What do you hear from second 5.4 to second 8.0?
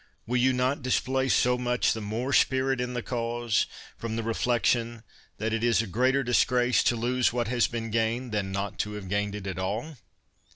it is a greater disgrace to lose what has been